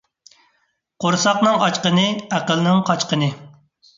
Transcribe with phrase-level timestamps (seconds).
[1.03, 2.05] قۇرساقنىڭ ئاچقىنى–
[2.37, 3.31] ئەقىلنىڭ قاچقىنى.